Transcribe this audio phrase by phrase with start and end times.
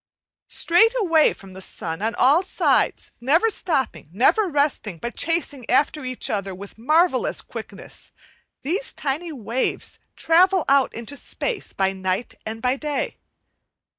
[0.49, 6.03] Straight away from the sun on all sides, never stopping, never resting, but chasing after
[6.05, 8.11] each other with marvellous quickness,
[8.63, 13.17] these tiny waves travel out into space by night and by day.